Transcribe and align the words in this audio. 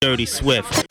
Dirty 0.00 0.26
Swift. 0.26 0.86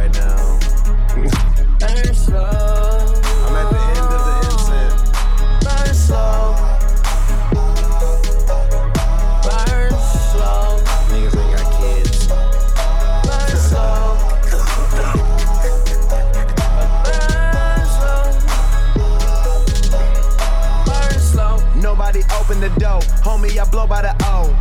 Homie, 23.46 23.60
I 23.60 23.70
blow 23.70 23.86
by 23.86 24.02
the 24.02 24.16
O. 24.24 24.55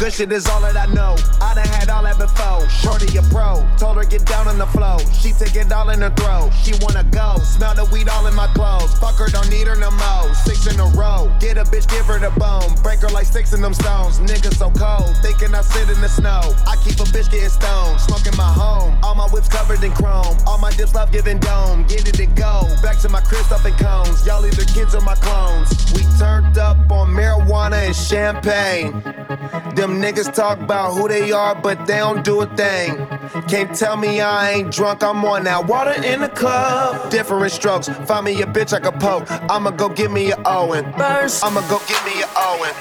Good 0.00 0.14
shit 0.14 0.32
is 0.32 0.48
all 0.48 0.62
that 0.62 0.76
I 0.76 0.86
know. 0.94 1.14
I 1.42 1.52
done 1.52 1.68
had 1.68 1.90
all 1.90 2.02
that 2.04 2.16
before. 2.16 2.66
Shorty 2.72 3.18
a 3.18 3.22
pro. 3.28 3.60
Told 3.76 3.98
her 3.98 4.04
get 4.04 4.24
down 4.24 4.48
on 4.48 4.56
the 4.56 4.64
floor. 4.64 4.98
She 5.12 5.32
take 5.32 5.54
it 5.56 5.70
all 5.70 5.90
in 5.90 6.00
her 6.00 6.08
throat. 6.16 6.50
She 6.64 6.72
wanna 6.80 7.04
go. 7.12 7.36
Smell 7.44 7.74
the 7.74 7.84
weed 7.92 8.08
all 8.08 8.26
in 8.26 8.34
my 8.34 8.48
clothes. 8.56 8.96
Fuck 8.98 9.20
her, 9.20 9.28
don't 9.28 9.50
need 9.50 9.66
her 9.66 9.76
no 9.76 9.90
more. 9.90 10.32
Six 10.32 10.66
in 10.72 10.80
a 10.80 10.88
row. 10.96 11.30
Get 11.38 11.58
a 11.58 11.64
bitch, 11.64 11.84
give 11.92 12.06
her 12.06 12.18
the 12.18 12.32
bone. 12.40 12.74
Break 12.82 13.00
her 13.00 13.08
like 13.08 13.26
sticks 13.26 13.52
in 13.52 13.60
them 13.60 13.74
stones. 13.74 14.18
Niggas 14.20 14.56
so 14.56 14.72
cold. 14.72 15.12
Thinking 15.20 15.54
I 15.54 15.60
sit 15.60 15.90
in 15.90 16.00
the 16.00 16.08
snow. 16.08 16.40
I 16.66 16.76
keep 16.82 16.96
a 16.96 17.04
bitch 17.12 17.30
getting 17.30 17.52
stoned. 17.52 18.00
Smoking 18.00 18.36
my 18.36 18.48
home. 18.50 18.96
All 19.04 19.14
my 19.14 19.28
whips 19.28 19.48
covered 19.48 19.84
in 19.84 19.92
chrome. 19.92 20.36
All 20.46 20.56
my 20.56 20.72
dips 20.72 20.94
love 20.94 21.12
giving 21.12 21.38
dome. 21.40 21.84
Get 21.84 22.08
it 22.08 22.18
and 22.18 22.34
go. 22.34 22.64
Back 22.82 22.98
to 23.04 23.10
my 23.10 23.20
crib 23.20 23.44
stuffing 23.44 23.76
cones. 23.76 24.26
Y'all 24.26 24.44
either 24.46 24.64
kids 24.64 24.94
or 24.94 25.02
my 25.02 25.14
clones. 25.14 25.68
We 25.92 26.08
turned 26.18 26.56
up 26.56 26.78
on 26.90 27.12
marijuana 27.12 27.84
and 27.84 27.94
champagne. 27.94 29.04
Them 29.30 30.02
niggas 30.02 30.34
talk 30.34 30.58
about 30.60 30.94
who 30.94 31.06
they 31.06 31.30
are, 31.30 31.54
but 31.54 31.86
they 31.86 31.98
don't 31.98 32.24
do 32.24 32.40
a 32.40 32.46
thing. 32.56 33.06
Can't 33.46 33.72
tell 33.76 33.96
me 33.96 34.20
I 34.20 34.50
ain't 34.50 34.72
drunk, 34.72 35.04
I'm 35.04 35.24
on 35.24 35.44
that 35.44 35.66
water 35.66 35.94
in 36.02 36.22
the 36.22 36.28
club. 36.28 37.10
Different 37.10 37.52
strokes, 37.52 37.88
find 38.06 38.24
me 38.24 38.42
a 38.42 38.46
bitch 38.46 38.72
I 38.72 38.80
can 38.80 38.98
poke. 38.98 39.30
I'ma 39.48 39.70
go 39.70 39.88
give 39.88 40.10
me 40.10 40.32
a 40.32 40.36
Owen. 40.44 40.90
Burn 40.98 41.28
slow. 41.28 41.48
I'ma 41.48 41.60
go 41.70 41.78
give 41.86 42.02
me 42.04 42.22
a 42.22 42.28
Owen. 42.34 42.74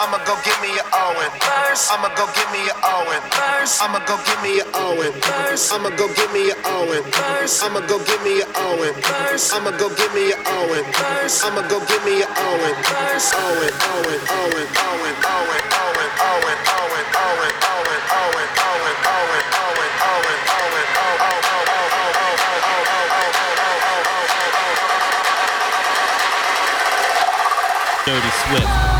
I'ma 0.00 0.18
go 0.28 0.36
give 0.44 0.60
me 0.60 0.76
a 0.76 0.84
Owen. 0.92 1.30
I'ma 1.88 2.08
go 2.12 2.26
give 2.36 2.50
me 2.52 2.68
a 2.68 2.74
Owen. 2.84 3.22
I'ma 3.80 3.98
go 4.04 4.16
give 4.28 4.40
me 4.44 4.60
a 4.60 4.64
Owen. 4.76 5.12
I'ma 5.72 5.90
go 5.96 6.06
give 6.12 6.32
me 6.36 6.52
a 6.52 6.56
Owen. 6.76 7.02
I'ma 7.08 7.80
go 7.88 7.96
give 8.04 8.20
me 8.20 8.44
a 8.44 8.46
Owen. 8.68 8.92
I'ma 9.48 9.70
go 9.80 9.88
give 9.96 10.12
me 10.12 10.32
a 10.32 10.36
Owen. 10.60 10.84
I'ma 11.40 11.62
go 11.68 11.80
give 11.88 12.04
me 12.04 12.20
a 12.20 12.28
Owen. 12.28 12.74
Owen, 12.76 13.32
Owen, 13.40 13.72
Owen, 13.88 14.20
Owen, 14.28 14.68
Owen, 14.76 15.14
Owen, 15.24 15.65
Dirty 28.06 28.30
Swift. 28.30 28.96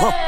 We 0.00 0.27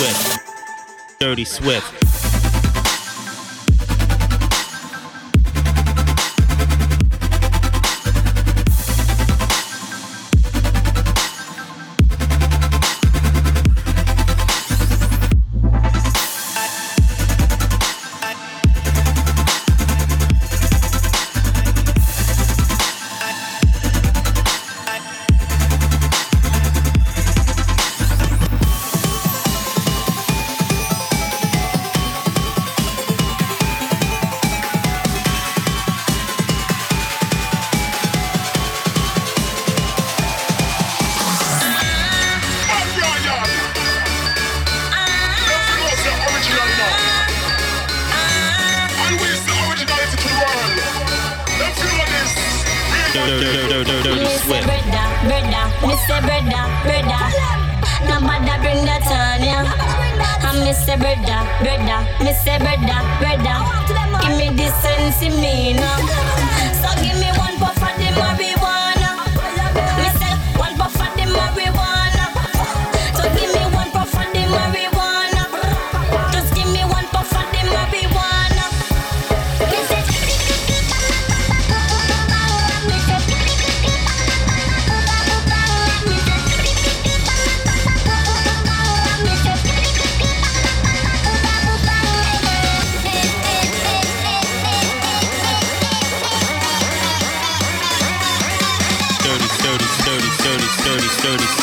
Swift. 0.00 0.40
Dirty 1.18 1.44
Swift. 1.44 1.99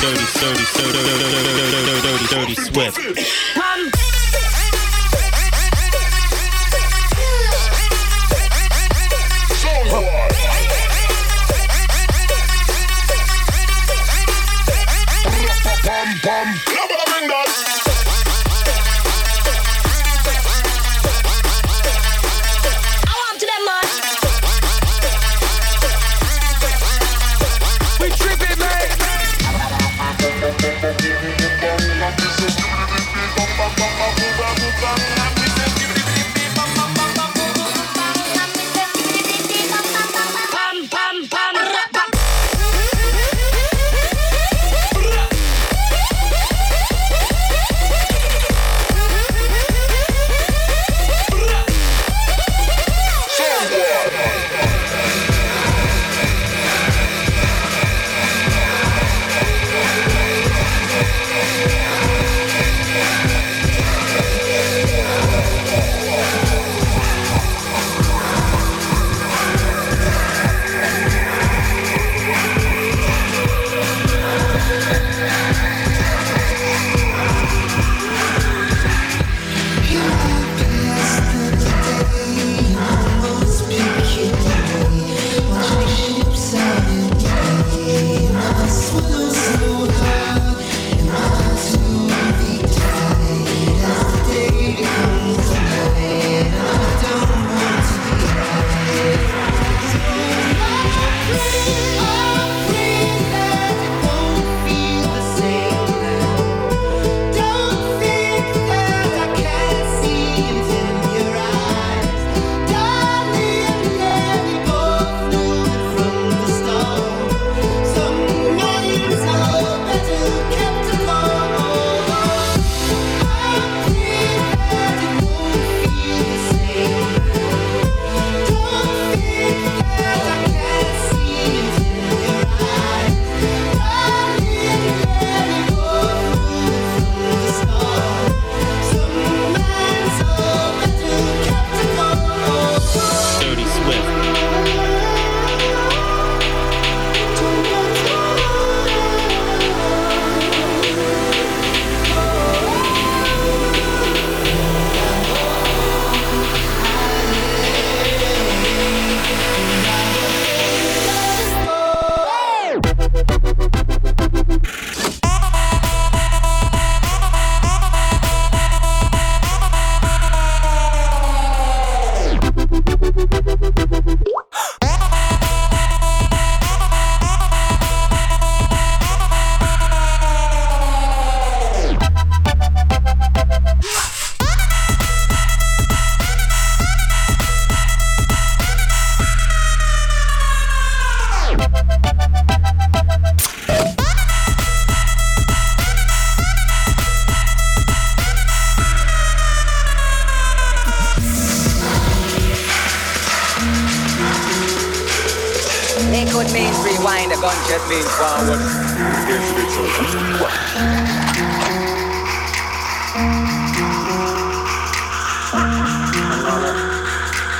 Dirty, 0.07 0.25
dirty, 0.39 0.63
dirty, 0.73 1.03
dirty, 1.03 1.31
dirty, 1.33 1.83
dirty, 1.83 2.01
dirty, 2.01 2.25
dirty 2.27 2.55
Swift. 2.55 3.57
change 3.77 3.96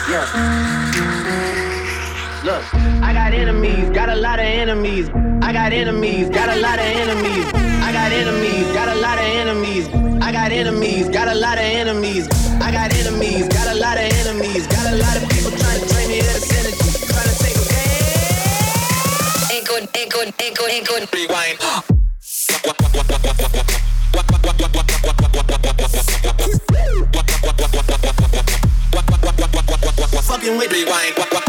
Look, 0.08 0.24
I 3.04 3.12
got 3.12 3.34
enemies, 3.34 3.90
got 3.90 4.08
a 4.08 4.16
lot 4.16 4.40
of 4.40 4.46
enemies. 4.46 5.10
I 5.42 5.52
got 5.52 5.74
enemies, 5.74 6.30
got 6.30 6.48
a 6.48 6.56
lot 6.62 6.80
of 6.80 6.86
enemies. 6.86 7.46
I 7.84 7.92
got 7.92 8.14
enemies, 8.14 8.72
got 8.72 8.88
a 8.88 8.96
lot 9.02 9.18
of 9.18 9.26
enemies. 9.26 9.90
I 10.24 10.32
got 10.32 10.54
enemies, 10.54 11.10
got 11.10 11.28
a 11.28 11.36
lot 11.36 11.58
of 11.58 11.66
enemies. 11.66 12.26
I 12.62 12.72
got 12.72 12.94
enemies, 12.94 13.50
got 13.50 13.68
a 13.68 13.78
lot 13.78 13.98
of 13.98 14.04
enemies. 14.04 14.66
Got 14.68 14.94
a 14.94 14.96
lot 14.96 15.18
of 15.18 15.28
people 15.28 15.52
trying 15.52 15.82
to 15.82 15.88
drain 15.90 16.08
me 16.08 16.20
of 16.20 16.26
this 16.26 16.52
energy. 16.56 16.88
Trying 17.12 17.28
to 17.28 17.36
take 17.44 17.58
away. 17.60 19.58
Ain't 19.58 19.68
good, 19.68 19.90
ain't 19.94 20.10
good, 20.10 20.34
ain't 20.40 20.56
good, 20.56 20.72
ain't 20.72 20.88
good. 20.88 21.04
Rewind. 21.14 21.60
Fucking 30.48 30.58
with 30.58 30.72
Rewind. 30.72 31.47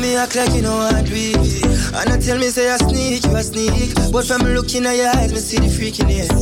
You 0.00 0.16
here, 0.16 0.18
act 0.20 0.34
like 0.34 0.54
you 0.56 0.62
know 0.62 0.76
what 0.80 1.04
do 1.04 1.12
it. 1.12 1.36
And 1.92 2.08
I 2.08 2.16
tell 2.16 2.38
me, 2.38 2.48
say 2.48 2.72
I 2.72 2.76
sneak, 2.80 3.20
you 3.20 3.36
a 3.36 3.42
sneak. 3.44 3.92
But 4.08 4.24
from 4.24 4.48
looking 4.48 4.86
at 4.86 4.96
your 4.96 5.12
eyes, 5.12 5.28
me 5.28 5.40
see 5.44 5.60
the 5.60 5.68
freakiness. 5.68 6.32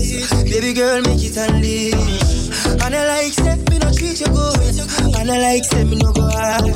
Baby 0.47 0.73
girl, 0.79 1.03
make 1.03 1.19
it 1.27 1.35
unleash. 1.35 2.55
And 2.79 2.95
I 2.95 3.03
like, 3.19 3.35
say, 3.35 3.59
me 3.67 3.83
no 3.83 3.91
treat 3.91 4.23
you 4.23 4.31
good. 4.31 4.79
And 5.19 5.27
I 5.27 5.43
like, 5.43 5.65
say, 5.67 5.83
me 5.83 5.99
no 5.99 6.13
go 6.15 6.31
hard. 6.31 6.71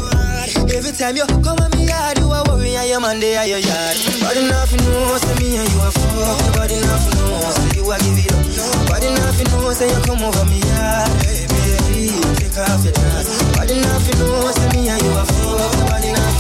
Every 0.75 0.91
time 0.91 1.15
you 1.15 1.23
come 1.47 1.63
at 1.63 1.71
me 1.71 1.87
yard, 1.87 2.19
you 2.19 2.27
a 2.27 2.43
worry, 2.51 2.75
and 2.75 2.89
your 2.91 2.99
man 2.99 3.21
there 3.23 3.39
at 3.39 3.47
your 3.47 3.63
yard. 3.63 3.97
Body 4.19 4.43
nothing 4.51 4.83
know, 4.83 5.23
say 5.23 5.35
me 5.39 5.63
and 5.63 5.69
you 5.71 5.79
a 5.87 5.91
fuck. 5.95 6.35
Nobody 6.51 6.83
nothing 6.83 7.15
know, 7.15 7.47
say 7.63 7.79
you 7.79 7.87
a 7.87 7.95
give 8.03 8.19
it 8.19 8.59
up. 8.59 8.91
Body 8.91 9.07
nothing 9.23 9.47
know, 9.55 9.71
say 9.71 9.87
you 9.87 10.01
come 10.03 10.19
over 10.19 10.45
me 10.51 10.59
yard. 10.67 11.15
Baby, 11.23 12.11
take 12.43 12.59
off 12.59 12.83
your 12.83 12.91
dress. 12.91 13.31
Body 13.55 13.79
nothing 13.79 14.19
know, 14.19 14.51
say 14.51 14.67
me 14.75 14.91
and 14.91 14.99
you 14.99 15.15
a 15.15 15.23
fuck. 15.31 15.71
Nobody 15.79 16.11
nothing 16.11 16.32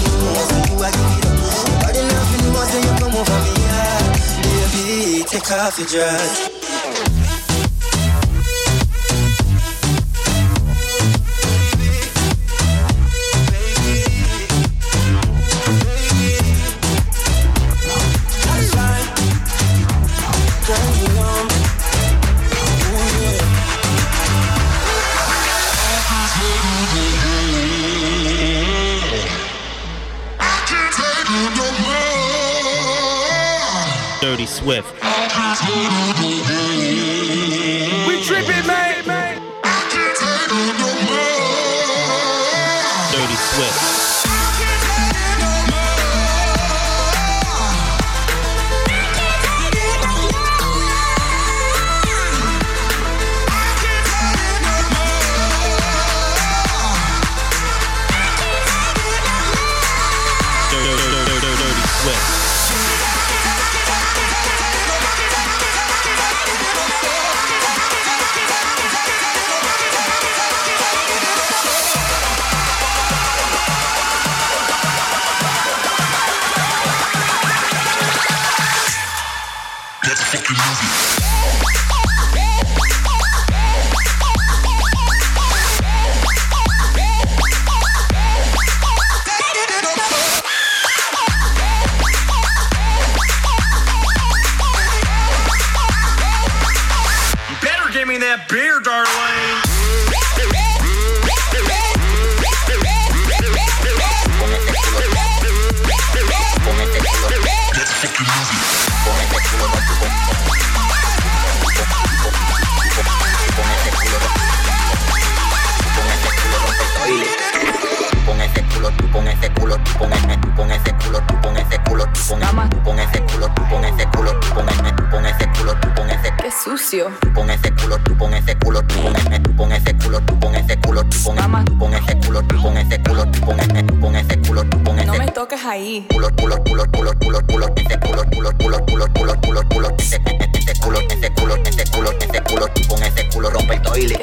Take 5.24 5.50
off 5.52 5.78
your 5.78 5.86
dress. 5.86 6.48
Dirty 34.22 34.46
Swift. 34.46 35.11
We 38.06 38.20
tripping, 38.22 38.66
man. 38.66 38.91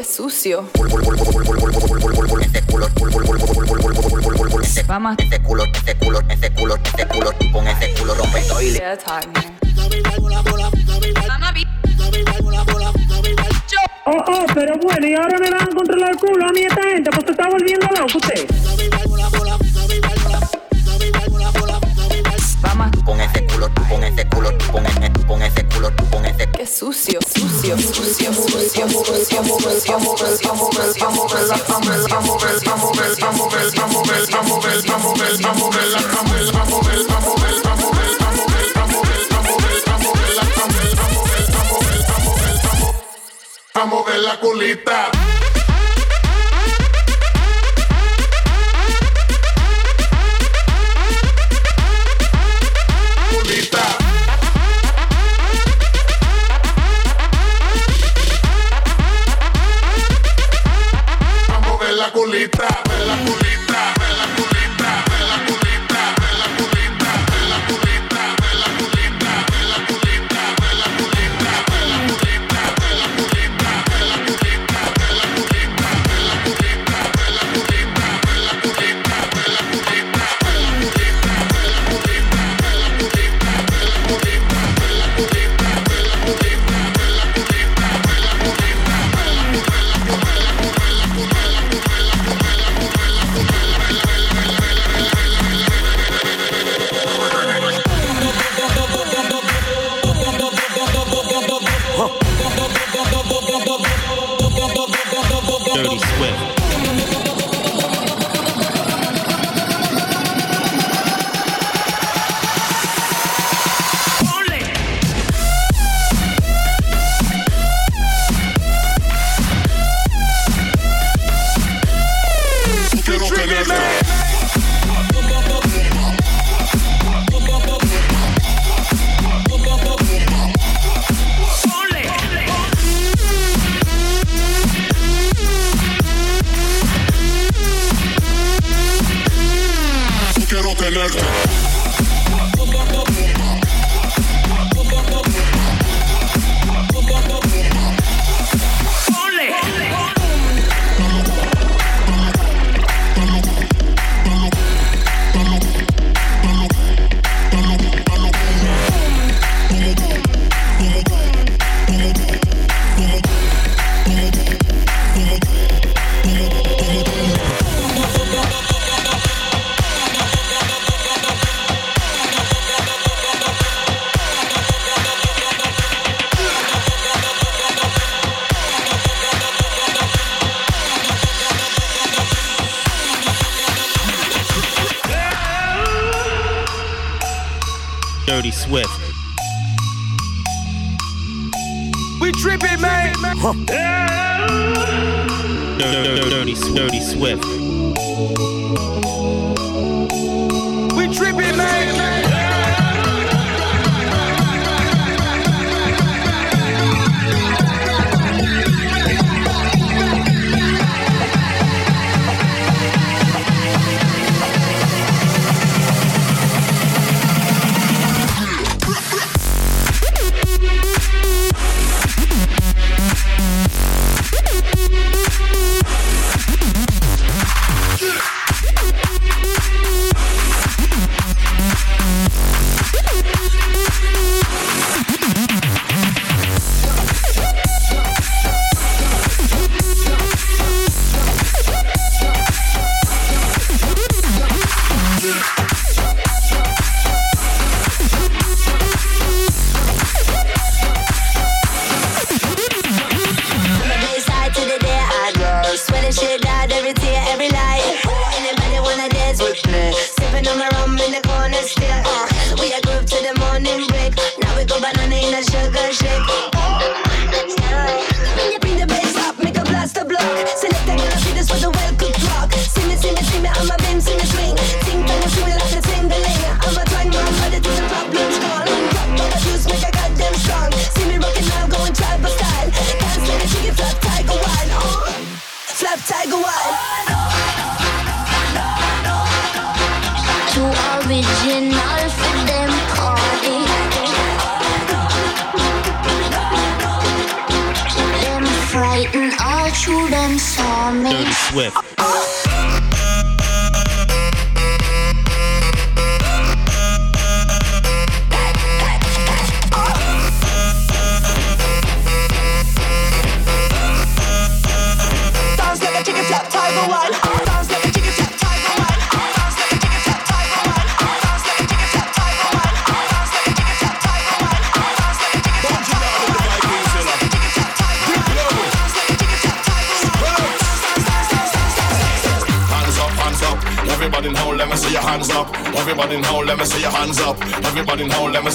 sucio. 0.10 0.70
Vamos. 4.88 5.16
Culo, 5.44 5.64
culo, 6.00 6.20
culo, 6.56 6.80
culo, 7.14 7.32
con 7.52 7.68
este 7.68 7.94
culo 7.94 8.16
rompe 8.16 8.42
oh, 14.06 14.24
oh, 14.28 14.46
pero 14.54 14.78
bueno, 14.78 15.08
y 15.08 15.14
ahora 15.14 15.38
me 15.38 15.52
van 15.52 15.62
a 15.62 15.76
controlar 15.76 16.12
el 16.12 16.18
culo 16.18 16.46
a 16.48 16.52
mí 16.52 16.62
esta 16.62 16.82
gente, 16.84 17.10
pues 17.12 17.30
está 17.30 17.48
volviendo. 17.50 17.88
Vamos. 22.62 22.92
Con 23.06 23.22
este 23.22 23.46
culo, 23.46 23.70
con 23.90 24.04
este 24.04 24.28
culo, 24.28 24.50
con 24.72 24.86
este, 24.86 25.12
con 25.26 25.42
culo, 25.70 25.92
sucio, 26.70 27.20
sucio, 27.36 27.78
sucio, 27.78 28.34
sucio, 28.34 28.34
sucio, 28.34 28.88
sucio, 28.88 29.90
sucio, 29.90 30.40
sucio, 30.40 30.70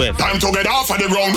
with. 0.00 0.16
Time 0.16 0.38
to 0.40 0.50
get 0.52 0.66
off 0.66 0.90
of 0.90 0.98
the 0.98 1.08
ground. 1.08 1.36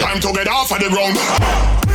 Time 0.00 0.20
to 0.20 0.32
get 0.32 0.48
off 0.48 0.70
of 0.72 0.78
the 0.78 0.88
ground. 0.88 1.85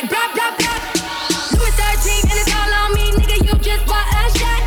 Like 0.00 0.08
blah 0.08 0.32
blah 0.32 0.56
blah. 0.56 0.80
Louis 1.52 1.76
13 1.76 2.32
and 2.32 2.40
it's 2.40 2.48
all 2.56 2.72
on 2.72 2.94
me, 2.96 3.12
nigga. 3.20 3.36
You 3.44 3.52
just 3.60 3.84
bought 3.84 4.08
a 4.08 4.32
shot. 4.32 4.64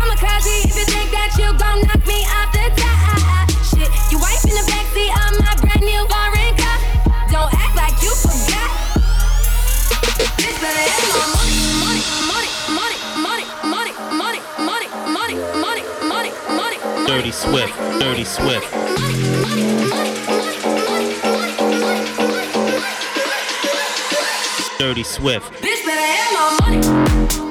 I'm 0.00 0.08
a 0.08 0.16
crazy 0.16 0.64
if 0.64 0.72
you 0.72 0.88
think 0.88 1.12
that 1.12 1.36
you 1.36 1.52
gon' 1.60 1.84
knock 1.84 2.00
me 2.08 2.24
off 2.32 2.48
the 2.48 2.72
top. 2.80 3.44
Shit, 3.60 3.92
you 4.08 4.16
wife 4.16 4.40
in 4.48 4.56
the 4.56 4.64
backseat 4.64 5.12
of 5.20 5.36
my 5.36 5.52
brand 5.60 5.84
new 5.84 6.00
car. 6.08 6.32
Don't 7.28 7.52
act 7.52 7.76
like 7.76 7.92
you 8.00 8.08
forgot. 8.16 8.72
Bitch 10.40 10.56
better 10.56 10.80
have 10.80 11.12
my 11.12 11.44
money, 11.84 12.00
money, 12.32 12.48
money, 12.72 12.96
money, 13.20 13.44
money, 13.68 13.92
money, 14.16 14.40
money, 14.64 14.88
money, 15.12 15.36
money, 15.60 15.82
money, 16.08 16.32
money, 16.48 16.78
money. 16.88 17.04
Dirty 17.04 17.32
Swift. 17.36 17.76
Dirty 18.00 18.24
Swift. 18.24 18.64
Dirty 24.94 25.02
Swift. 25.02 25.52
Bitch 25.60 27.43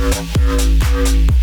Música 0.00 1.39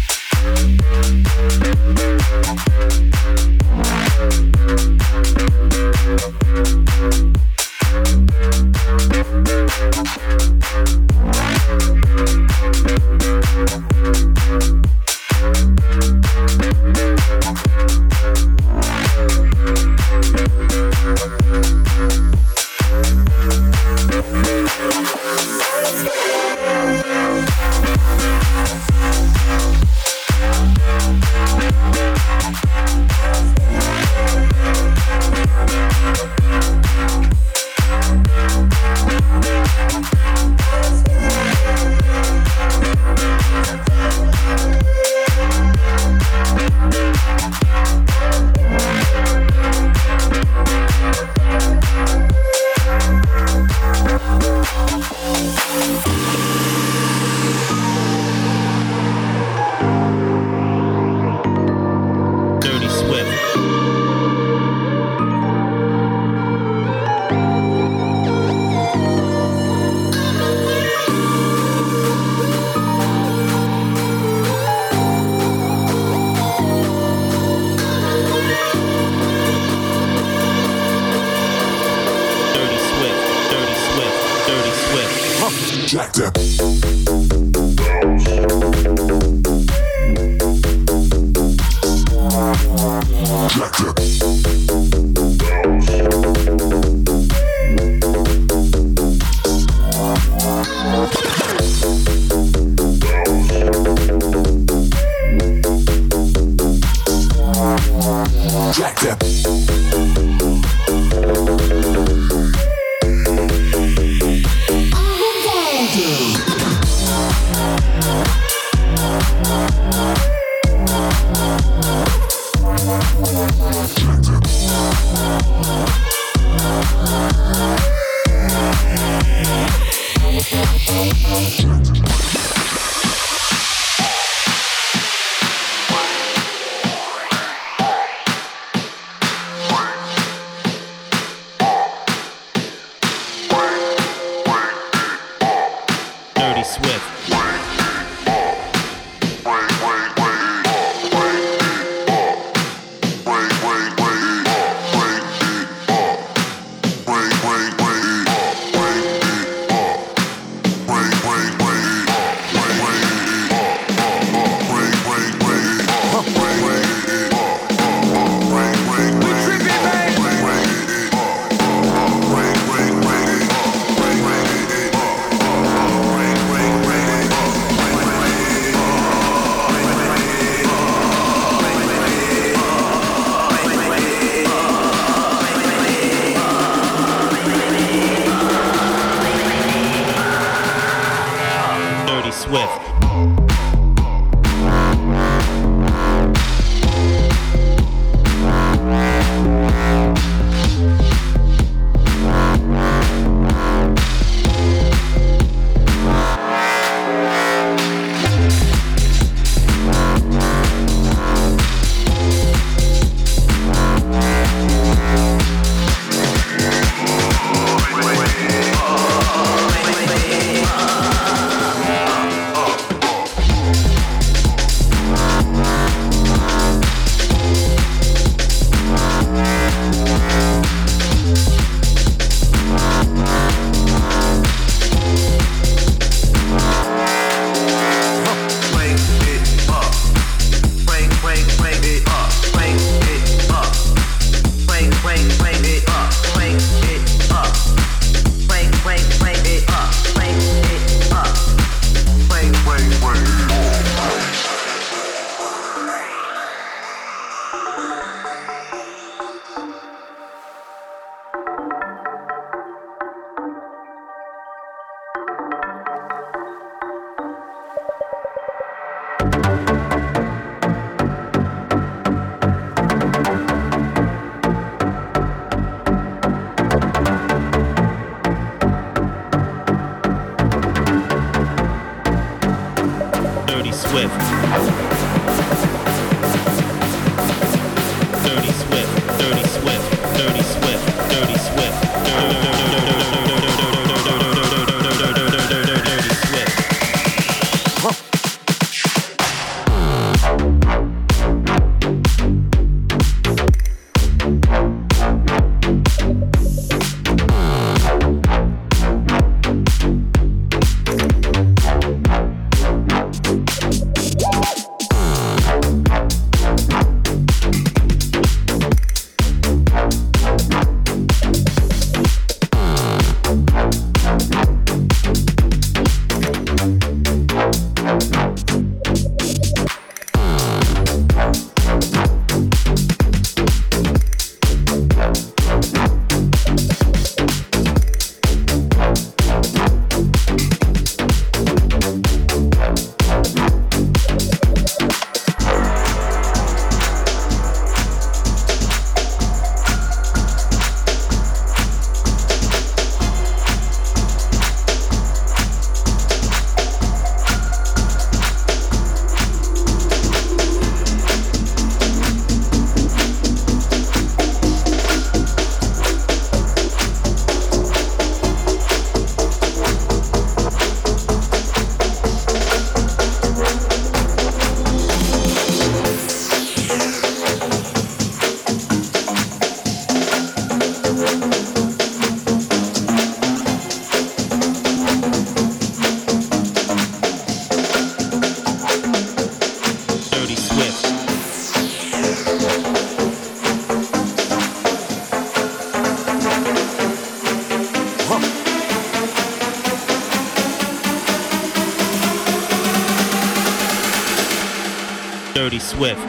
Swift. 405.77 406.06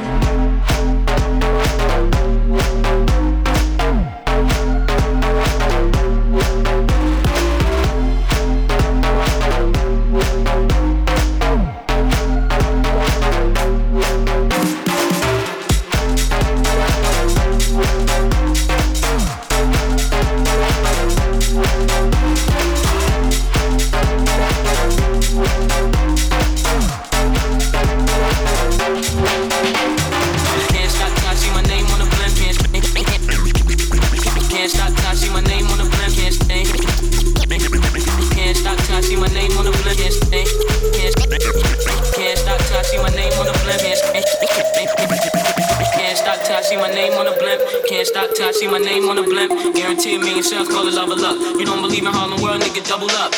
The 49.23 49.31
blimp. 49.31 49.75
Guarantee 49.75 50.14
a 50.16 50.19
million 50.19 50.43
shells, 50.43 50.69
call 50.69 50.87
it 50.87 50.95
love 50.95 51.11
of 51.11 51.19
luck. 51.19 51.39
You 51.59 51.64
don't 51.64 51.83
believe 51.83 52.05
in 52.07 52.12
Harlem 52.12 52.41
World, 52.41 52.62
nigga, 52.62 52.87
double 52.87 53.11
up. 53.19 53.33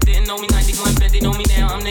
Didn't 0.00 0.26
know 0.26 0.38
me 0.38 0.46
91, 0.48 0.94
bet 0.94 1.10
they 1.10 1.20
know 1.20 1.32
me 1.32 1.44
now. 1.56 1.74
I'm 1.74 1.82
the. 1.82 1.90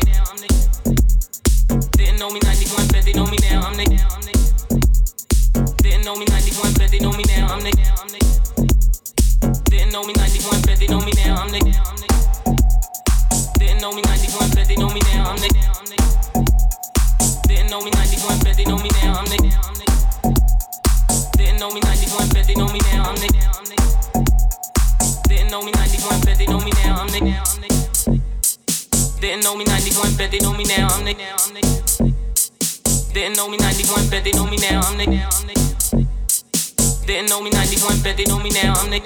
Didn't 1.97 2.19
know 2.19 2.29
me 2.31 2.39
91, 2.39 2.87
bet 2.87 3.03
they 3.05 3.13
know 3.13 3.27
me 3.27 3.37
now. 3.49 3.67
I'm 3.67 3.75
the. 3.75 3.83
Didn't 5.83 6.05
know 6.05 6.15
me 6.15 6.25
91, 6.25 6.73
bet 6.73 6.91
they 6.91 6.99
know 6.99 7.11
me 7.11 7.23
now. 7.27 7.51
I'm 7.51 7.59
the. 7.59 7.71
Didn't 9.67 9.91
know 9.91 10.03
me 10.03 10.13
91, 10.13 10.61
bet 10.63 10.79
they 10.79 10.87
know 10.87 11.01
me 11.01 11.11
now. 11.19 11.35
I'm 11.35 11.51
the. 11.51 11.59
Didn't 13.59 13.81
know 13.81 13.91
me 13.91 14.01
91, 14.01 14.51
bet 14.55 14.67
they 14.67 14.75
know 14.75 14.89
me 14.89 15.01
now. 15.11 15.31
I'm 15.31 15.37
the. 15.37 15.49
Didn't 17.47 17.69
know 17.69 17.81
me 17.81 17.91
91, 17.91 18.39
bet 18.39 18.55
they 18.55 18.63
know 18.63 18.77
me 18.77 18.89
now. 19.01 19.19
I'm 19.19 19.25
the. 19.25 19.43
Didn't 21.37 21.59
know 21.59 21.69
me 21.71 21.79
91, 21.81 22.29
bet 22.29 22.47
they 22.47 22.55
know 22.55 22.67
me 22.67 22.79
now. 22.91 23.03
I'm 23.09 23.15
the. 23.15 23.27
Didn't 25.27 25.51
know 25.51 25.61
me 25.63 25.71
91, 25.71 26.21
bet 26.21 26.37
they 26.37 26.45
know 26.45 26.59
me 26.59 26.71
now. 26.83 26.99
I'm 27.01 27.07
the. 27.07 27.19
Didn't 29.21 29.43
know 29.43 29.55
me 29.55 29.63
91, 29.65 30.15
bet 30.15 30.31
they 30.31 30.39
know 30.39 30.53
me 30.53 30.63
now. 30.65 30.87
I'm 30.89 31.05
the. 31.05 31.13
Didn't 33.13 33.37
know 33.37 33.47
me 33.49 33.57
91, 33.57 34.09
bet 34.09 34.23
they 34.23 34.31
know 34.31 34.45
me 34.45 34.57
now. 34.57 34.81
I'm 34.81 34.97
the. 34.97 35.05
Didn't 37.05 37.29
know 37.29 37.41
me 37.41 37.49
91, 37.49 38.01
bet 38.01 38.17
they 38.17 38.23
know 38.25 38.39
me 38.39 38.49
now. 38.49 38.73
I'm 38.75 38.89
the. 38.89 38.99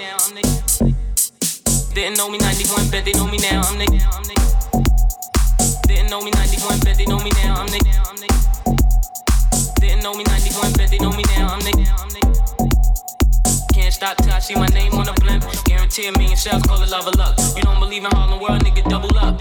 Didn't 1.94 2.16
know 2.16 2.30
me 2.30 2.38
91, 2.38 2.90
bet 2.90 3.04
they 3.04 3.12
know 3.12 3.26
me 3.26 3.38
now. 3.38 3.62
I'm 3.62 3.78
the. 3.78 3.86
Didn't 5.86 6.10
know 6.10 6.20
me 6.22 6.30
91, 6.30 6.80
bet 6.80 6.96
they 6.96 7.06
know 7.06 7.18
me 7.18 7.30
now. 7.42 7.60
I'm 7.60 7.66
the. 7.66 8.37
Didn't 9.88 10.02
know 10.02 10.12
me 10.12 10.22
91, 10.24 10.72
bet 10.74 10.90
they 10.90 10.98
know 10.98 11.10
me 11.12 11.22
now. 11.34 11.48
I'm 11.48 11.60
the. 11.60 11.72
Can't 13.72 13.94
stop 13.94 14.18
till 14.18 14.32
I 14.32 14.38
see 14.38 14.54
my 14.54 14.66
name 14.66 14.92
on 14.92 15.06
the 15.06 15.14
blimp. 15.14 15.44
Guarantee 15.64 16.08
a 16.08 16.12
million 16.12 16.36
shells, 16.36 16.62
call 16.64 16.82
it 16.82 16.90
love 16.90 17.08
of 17.08 17.16
luck. 17.16 17.38
You 17.56 17.62
don't 17.62 17.80
believe 17.80 18.04
in 18.04 18.10
Harlem 18.10 18.38
World, 18.38 18.62
nigga, 18.62 18.86
double 18.90 19.16
up. 19.16 19.40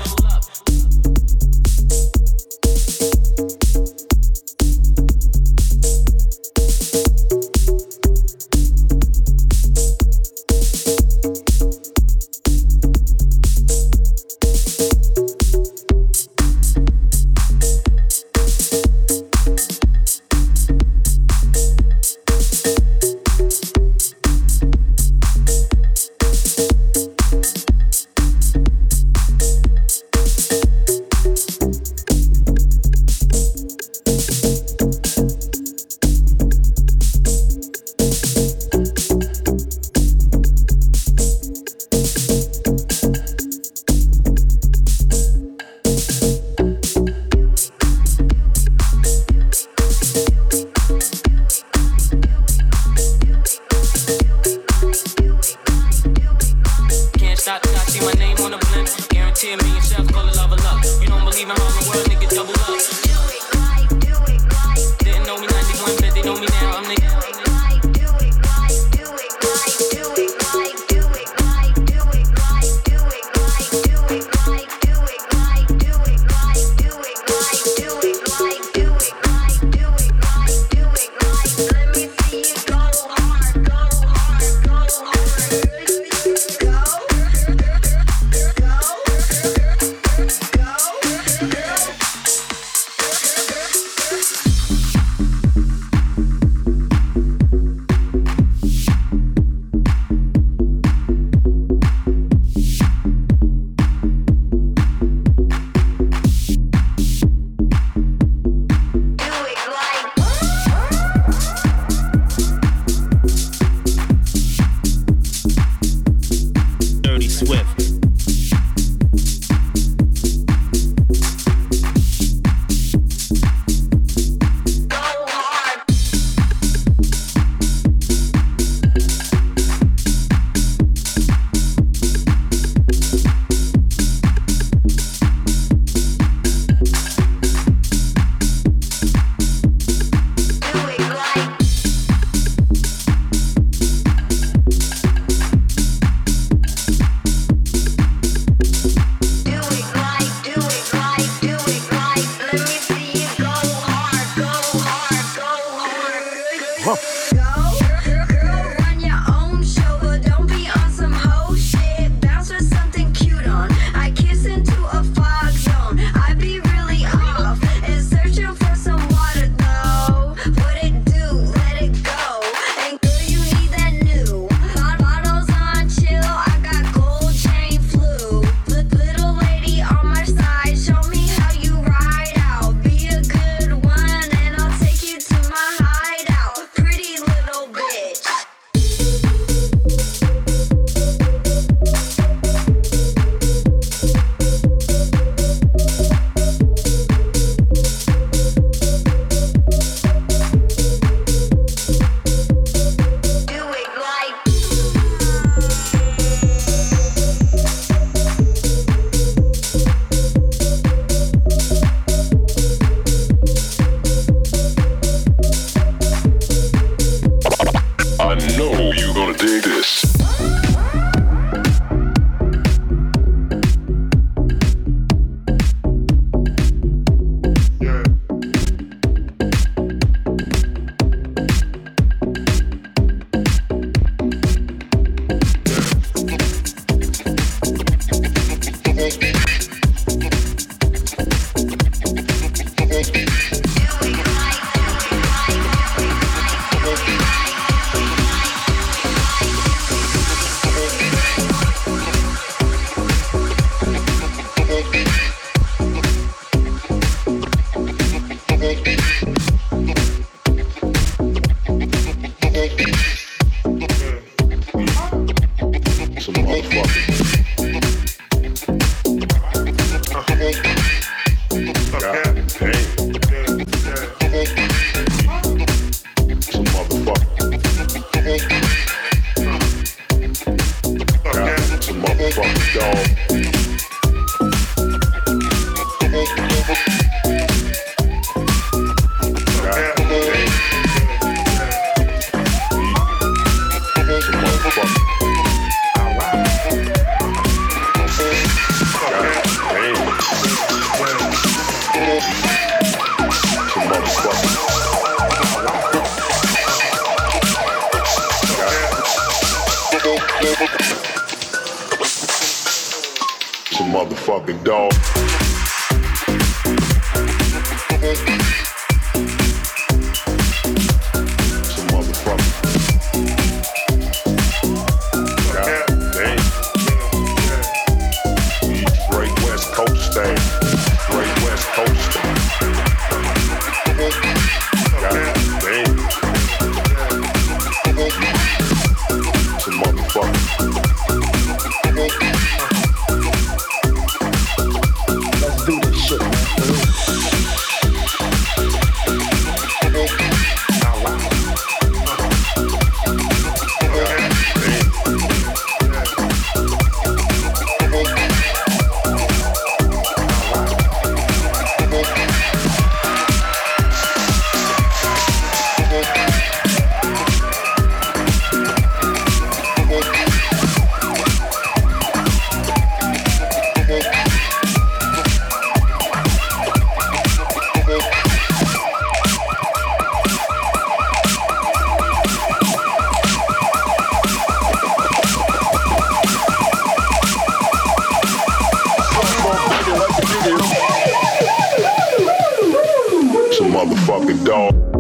Motherfucking 394.08 394.46
dog. 394.46 394.97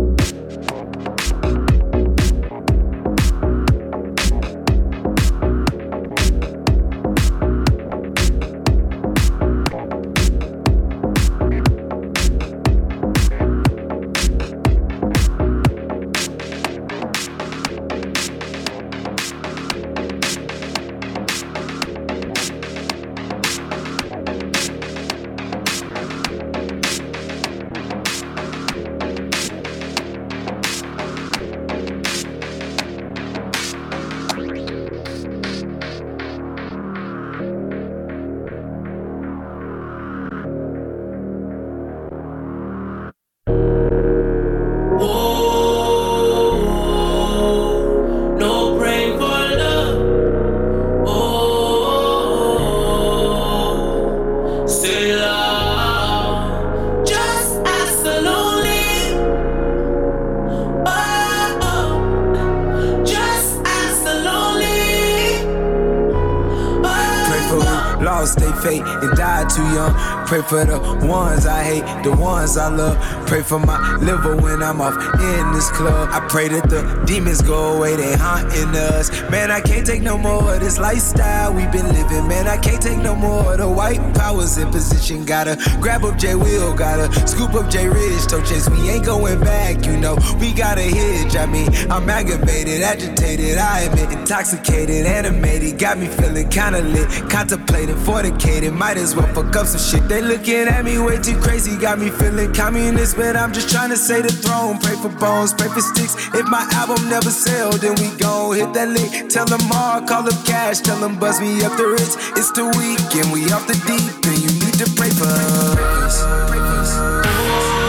Pray 70.37 70.45
for 70.45 70.65
the 70.65 71.07
ones 71.07 71.47
I 71.47 71.63
hate, 71.63 72.03
the 72.03 72.15
ones 72.15 72.57
I 72.57 72.69
love. 72.69 72.95
Pray 73.25 73.41
for 73.41 73.57
my 73.57 73.97
liver 73.97 74.35
when 74.35 74.61
I'm 74.61 74.79
off 74.81 74.93
in 74.93 75.46
this 75.57 75.71
club. 75.71 76.09
I 76.11 76.19
pray 76.29 76.47
that 76.49 76.69
the 76.69 76.81
demons 77.07 77.41
go 77.41 77.75
away, 77.75 77.95
they 77.95 78.15
haunting 78.15 78.75
us. 78.75 79.09
Man, 79.31 79.49
I 79.49 79.59
can't 79.59 79.85
take 79.85 80.03
no 80.03 80.15
more 80.15 80.53
of 80.53 80.59
this 80.59 80.77
lifestyle 80.77 81.51
we've 81.51 81.71
been 81.71 81.87
living. 81.87 82.27
Man, 82.27 82.47
I 82.47 82.57
can't 82.57 82.81
take 82.81 82.99
no 82.99 83.15
more 83.15 83.53
of 83.53 83.57
the 83.57 83.67
white 83.67 84.01
powers 84.13 84.57
in 84.59 84.69
position. 84.69 85.25
Gotta 85.25 85.57
grab 85.81 86.05
up 86.05 86.17
J 86.17 86.35
Will, 86.35 86.75
gotta 86.75 87.07
scoop 87.27 87.55
up 87.55 87.71
J 87.71 87.87
Rich. 87.89 88.27
Toe 88.27 88.43
chase, 88.43 88.69
we 88.69 88.87
ain't 88.89 89.05
going 89.05 89.39
back, 89.39 89.83
you 89.83 89.97
know. 89.97 90.15
We 90.39 90.53
got 90.53 90.77
a 90.77 90.87
hitch. 90.99 91.35
I 91.35 91.47
mean, 91.47 91.69
I'm 91.89 92.07
aggravated, 92.07 92.83
agitated, 92.83 93.57
I 93.57 93.81
admit, 93.81 94.11
intoxicated, 94.11 95.07
animated. 95.07 95.79
Got 95.79 95.97
me 95.97 96.07
feeling 96.07 96.49
kinda 96.49 96.81
lit, 96.81 97.09
contemplating, 97.31 97.97
fornicated. 98.05 98.73
Might 98.73 98.97
as 98.97 99.15
well 99.15 99.27
fuck 99.33 99.55
up 99.55 99.65
some 99.65 99.81
shit. 99.81 100.07
They 100.07 100.21
looking 100.21 100.67
at 100.67 100.85
me 100.85 100.99
way 100.99 101.17
too 101.17 101.39
crazy, 101.39 101.75
got 101.77 101.97
me 101.97 102.11
feeling 102.11 102.53
communist, 102.53 103.15
but 103.17 103.35
I'm 103.35 103.53
just 103.53 103.71
trying 103.71 103.89
to 103.89 103.97
say 103.97 104.21
the 104.21 104.29
throne. 104.29 104.77
Pray 104.77 104.95
for 105.01 105.09
bones, 105.09 105.46
pray 105.53 105.67
for 105.67 105.81
sticks. 105.81 106.15
If 106.33 106.47
my 106.47 106.67
album 106.73 107.09
never 107.09 107.29
sell, 107.29 107.71
then 107.71 107.95
we 107.95 108.09
gon' 108.17 108.55
hit 108.55 108.73
that 108.73 108.89
lick. 108.89 109.29
Tell 109.29 109.45
them 109.45 109.61
all, 109.71 110.01
call 110.01 110.27
up 110.27 110.45
cash, 110.45 110.79
tell 110.79 110.99
them 110.99 111.19
buzz 111.19 111.39
me 111.39 111.63
up 111.63 111.77
the 111.77 111.87
ritz. 111.87 112.15
It's 112.39 112.51
the 112.51 112.65
weekend, 112.77 113.31
we 113.31 113.51
off 113.51 113.67
the 113.67 113.77
deep, 113.85 114.03
and 114.27 114.37
you 114.37 114.51
need 114.65 114.75
to 114.81 114.87
pray 114.95 115.09
for 115.09 115.27
us. 115.27 116.23
Pray 116.49 116.59
for 116.59 116.77
love. 116.77 117.86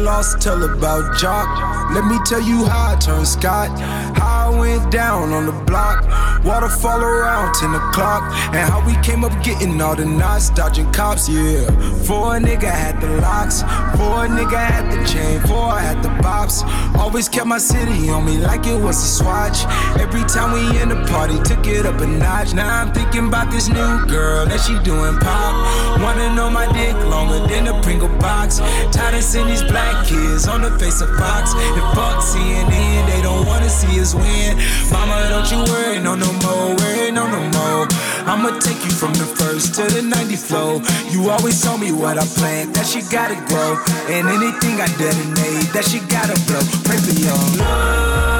Lost, 0.00 0.40
tell 0.40 0.62
about 0.64 1.18
Jock. 1.18 1.46
Let 1.92 2.04
me 2.06 2.18
tell 2.24 2.40
you 2.40 2.64
how 2.64 2.94
I 2.94 2.96
turned 2.96 3.28
Scott. 3.28 3.78
How 4.16 4.52
I 4.52 4.58
went 4.58 4.90
down 4.90 5.32
on 5.32 5.44
the 5.44 5.52
block. 5.52 6.07
Waterfall 6.48 7.02
around 7.02 7.52
10 7.56 7.74
o'clock. 7.74 8.22
And 8.54 8.72
how 8.72 8.80
we 8.86 8.96
came 9.02 9.22
up 9.22 9.34
getting 9.44 9.78
all 9.82 9.94
the 9.94 10.06
knots, 10.06 10.48
dodging 10.48 10.90
cops, 10.92 11.28
yeah. 11.28 11.66
Four 12.06 12.40
nigga 12.40 12.70
had 12.70 13.02
the 13.02 13.20
locks. 13.20 13.60
Four 13.98 14.24
nigga 14.32 14.56
had 14.56 14.90
the 14.90 15.06
chain. 15.06 15.40
Four 15.42 15.78
had 15.78 16.02
the 16.02 16.08
bops. 16.24 16.64
Always 16.96 17.28
kept 17.28 17.46
my 17.46 17.58
city 17.58 18.08
on 18.08 18.24
me 18.24 18.38
like 18.38 18.66
it 18.66 18.80
was 18.80 18.96
a 18.96 19.08
swatch. 19.18 19.58
Every 20.00 20.24
time 20.24 20.52
we 20.52 20.80
in 20.80 20.88
the 20.88 21.04
party, 21.12 21.36
took 21.44 21.66
it 21.66 21.84
up 21.84 22.00
a 22.00 22.06
notch. 22.06 22.54
Now 22.54 22.80
I'm 22.80 22.94
thinking 22.94 23.28
about 23.28 23.50
this 23.50 23.68
new 23.68 24.06
girl 24.06 24.46
that 24.46 24.60
she 24.60 24.72
doing 24.84 25.18
pop. 25.18 26.00
Wanna 26.00 26.34
know 26.34 26.48
my 26.48 26.64
dick 26.72 26.96
longer 27.04 27.46
than 27.46 27.66
a 27.68 27.78
Pringle 27.82 28.08
box. 28.20 28.58
Tired 28.90 29.14
of 29.14 29.22
seeing 29.22 29.48
these 29.48 29.64
black 29.64 30.06
kids 30.06 30.48
on 30.48 30.62
the 30.62 30.70
face 30.78 31.02
of 31.02 31.10
Fox. 31.18 31.52
If 31.52 31.84
fuck 31.92 32.24
CNN, 32.24 33.06
they 33.06 33.20
don't 33.20 33.46
wanna 33.46 33.68
see 33.68 34.00
us 34.00 34.14
win. 34.14 34.56
Mama, 34.90 35.28
don't 35.28 35.50
you 35.52 35.60
worry, 35.70 35.98
no, 35.98 36.14
no 36.14 36.37
more, 36.44 36.76
worry, 36.76 37.10
no, 37.10 37.26
no 37.26 37.40
more. 37.56 37.88
I'ma 38.28 38.58
take 38.58 38.82
you 38.84 38.90
from 38.90 39.12
the 39.14 39.24
first 39.24 39.74
to 39.76 39.82
the 39.82 40.02
90th 40.02 40.46
flow. 40.46 40.80
You 41.10 41.30
always 41.30 41.62
told 41.62 41.80
me 41.80 41.92
what 41.92 42.18
I 42.18 42.26
plant, 42.38 42.74
that 42.74 42.86
she 42.86 43.00
gotta 43.10 43.36
grow. 43.48 43.78
And 44.08 44.28
anything 44.28 44.80
I 44.80 44.88
detonate, 44.98 45.72
that 45.72 45.84
she 45.84 46.00
gotta 46.06 46.36
blow. 46.46 46.62
Pray 46.84 46.98
for 46.98 47.14
your 47.18 47.38
love. 47.58 48.37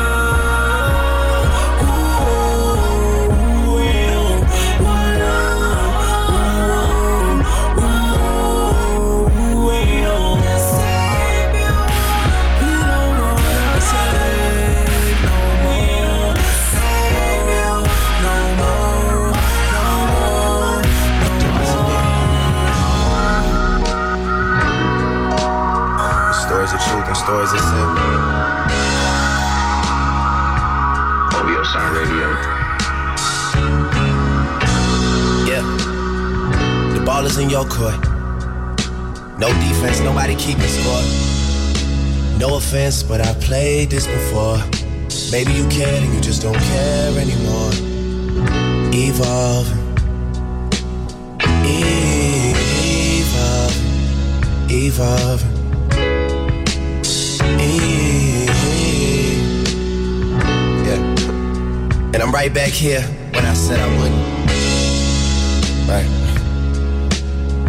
No 37.78 39.48
defense, 39.60 40.00
nobody 40.00 40.34
keeping 40.34 40.66
score. 40.66 41.00
No 42.36 42.56
offense, 42.56 43.04
but 43.04 43.20
I 43.20 43.32
played 43.34 43.90
this 43.90 44.04
before. 44.04 44.58
Maybe 45.30 45.52
you 45.52 45.64
cared 45.68 46.02
and 46.02 46.12
you 46.12 46.20
just 46.20 46.42
don't 46.42 46.58
care 46.58 47.16
anymore. 47.16 47.70
Evolve. 48.92 49.68
Evolve. 51.64 53.76
Evolve. 54.68 55.44
Yeah. 60.84 62.12
And 62.12 62.16
I'm 62.16 62.32
right 62.32 62.52
back 62.52 62.70
here 62.70 63.02
when 63.02 63.44
I 63.44 63.54
said 63.54 63.78
I 63.78 63.86
wouldn't. 63.98 64.26
Right. 65.88 66.17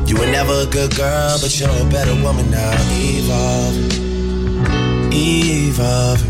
You 0.09 0.17
were 0.17 0.25
never 0.25 0.53
a 0.53 0.65
good 0.65 0.95
girl, 0.95 1.37
but 1.39 1.59
you're 1.59 1.69
a 1.69 1.85
better 1.91 2.15
woman 2.23 2.49
now. 2.49 2.73
Evolve. 2.97 3.77
Evolve. 5.13 6.25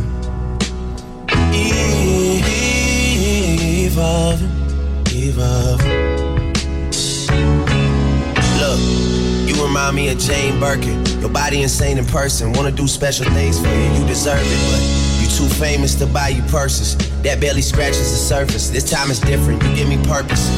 Evolve. 3.79 4.41
Evolve. 5.15 5.81
Look, 8.59 8.79
you 9.47 9.63
remind 9.63 9.95
me 9.95 10.09
of 10.09 10.17
Jane 10.17 10.59
Birkin. 10.59 11.05
Your 11.21 11.29
body 11.29 11.61
insane 11.61 11.97
in 11.97 12.05
person. 12.05 12.51
Wanna 12.51 12.71
do 12.71 12.85
special 12.85 13.31
things 13.31 13.61
for 13.61 13.67
you, 13.69 13.93
you 13.93 14.05
deserve 14.05 14.41
it, 14.43 14.71
but 14.71 14.81
you 15.21 15.29
too 15.29 15.47
famous 15.55 15.95
to 15.95 16.05
buy 16.05 16.27
you 16.27 16.41
purses. 16.51 16.97
That 17.21 17.39
barely 17.39 17.61
scratches 17.61 18.11
the 18.11 18.17
surface. 18.17 18.69
This 18.71 18.89
time 18.91 19.09
it's 19.09 19.21
different. 19.21 19.63
You 19.63 19.73
give 19.73 19.87
me 19.87 19.97
purpose. 20.03 20.49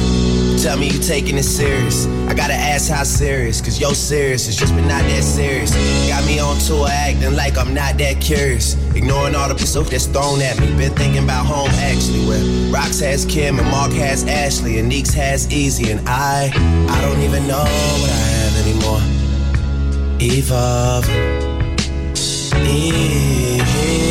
Tell 0.63 0.75
me 0.75 0.87
you 0.87 0.99
taking 0.99 1.37
it 1.37 1.43
serious. 1.43 2.07
I 2.31 2.33
gotta 2.33 2.53
ask 2.53 2.89
how 2.89 3.03
serious, 3.03 3.59
cause 3.59 3.77
yo 3.77 3.91
serious. 3.91 4.47
It's 4.47 4.55
just 4.55 4.73
been 4.73 4.87
not 4.87 5.03
that 5.03 5.21
serious. 5.21 5.75
Got 6.07 6.25
me 6.25 6.39
on 6.39 6.57
tour 6.59 6.87
acting 6.89 7.35
like 7.35 7.57
I'm 7.57 7.73
not 7.73 7.97
that 7.97 8.21
curious. 8.21 8.75
Ignoring 8.95 9.35
all 9.35 9.49
the 9.49 9.55
pursuit 9.55 9.87
that's 9.87 10.05
thrown 10.05 10.39
at 10.41 10.57
me. 10.57 10.67
Been 10.77 10.95
thinking 10.95 11.25
about 11.25 11.45
home 11.45 11.67
actually, 11.71 12.25
where 12.25 12.39
Rox 12.71 13.01
has 13.01 13.25
Kim 13.25 13.59
and 13.59 13.69
Mark 13.69 13.91
has 13.91 14.23
Ashley 14.23 14.79
and 14.79 14.87
Neeks 14.87 15.13
has 15.13 15.51
Easy 15.51 15.91
and 15.91 16.07
I, 16.07 16.53
I 16.89 17.01
don't 17.01 17.19
even 17.19 17.45
know 17.47 17.65
what 17.99 18.09
I 18.09 18.23
have 18.39 18.55
anymore. 18.65 19.01
Evolving, 20.21 21.11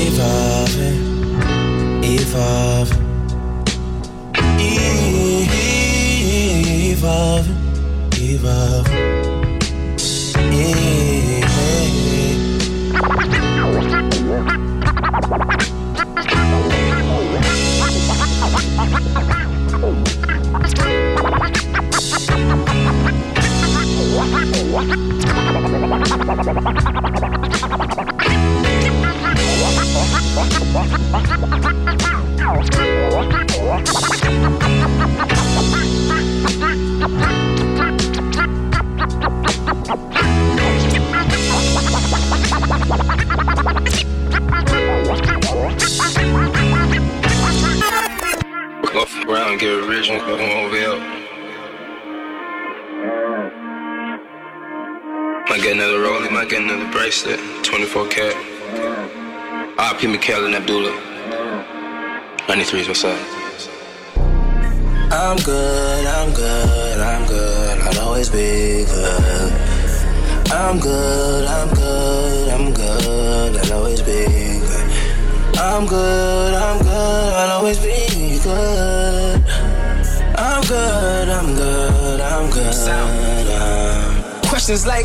evolving, 0.04 0.20
evolving, 2.04 3.00
evolving, 6.84 7.49
evolving. 8.42 9.09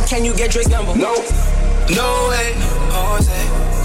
Can 0.07 0.23
you 0.23 0.35
get 0.35 0.51
Drake's 0.51 0.69
number? 0.69 0.95
No. 0.95 1.13
No 1.89 2.27
way. 2.29 2.53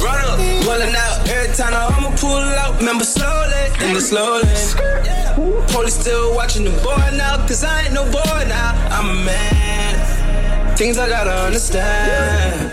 Run 0.02 0.16
up, 0.24 0.38
rolling 0.66 0.94
out. 0.94 1.28
Every 1.28 1.54
time 1.54 1.74
I'ma 1.74 2.14
pull 2.16 2.30
out. 2.30 2.78
Remember 2.78 3.04
slowly, 3.04 3.66
in 3.84 3.94
the 3.94 4.00
slow 4.00 4.40
lane. 4.40 5.66
Police 5.68 5.94
still 6.00 6.34
watching 6.34 6.64
the 6.64 6.70
boy 6.82 6.96
now, 7.16 7.36
cause 7.46 7.64
I 7.64 7.84
ain't 7.84 7.92
no 7.92 8.04
boy 8.04 8.44
now. 8.48 8.72
I'm 8.90 9.10
a 9.10 9.24
man. 9.24 10.76
Things 10.76 10.98
I 10.98 11.08
gotta 11.08 11.32
understand. 11.46 12.72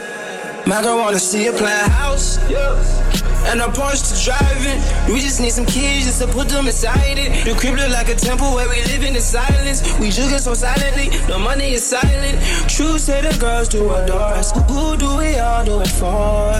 My 0.65 0.81
girl 0.81 0.97
wanna 0.97 1.19
see 1.19 1.47
a 1.47 1.53
plan. 1.53 1.89
And 3.49 3.61
a 3.61 3.65
Porsche 3.67 4.03
to 4.11 4.15
drive 4.25 4.65
in. 4.65 5.13
We 5.13 5.21
just 5.21 5.39
need 5.39 5.51
some 5.51 5.65
keys 5.65 6.05
just 6.05 6.21
to 6.21 6.27
put 6.27 6.49
them 6.49 6.67
inside 6.67 7.17
it. 7.17 7.45
The 7.45 7.55
crib 7.55 7.75
look 7.75 7.89
like 7.91 8.09
a 8.09 8.15
temple 8.15 8.53
where 8.53 8.67
we 8.67 8.83
living 8.83 9.09
in 9.09 9.13
the 9.13 9.21
silence. 9.21 9.81
We 9.99 10.09
jugging 10.09 10.39
so 10.39 10.53
silently, 10.53 11.09
the 11.27 11.39
money 11.39 11.73
is 11.73 11.85
silent. 11.85 12.37
True 12.69 12.99
say 12.99 13.21
the 13.21 13.37
girls 13.39 13.69
do 13.69 13.89
adore 13.93 14.35
us. 14.35 14.51
Who 14.69 14.97
do 14.97 15.17
we 15.17 15.39
all 15.39 15.63
do 15.63 15.79
it 15.79 15.87
for? 15.87 16.51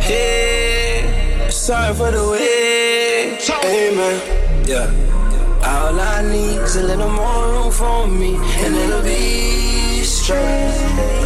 Hey, 0.00 1.48
sorry 1.50 1.94
for 1.94 2.10
the 2.10 2.28
wait. 2.30 3.48
Amen. 3.64 4.66
Yeah. 4.66 5.08
All 5.64 5.98
I 5.98 6.22
need 6.30 6.58
is 6.58 6.76
a 6.76 6.82
little 6.82 7.10
more 7.10 7.48
room 7.52 7.72
for 7.72 8.06
me, 8.06 8.36
and 8.36 8.76
it'll 8.76 9.02
be 9.02 10.02
straight. 10.02 11.18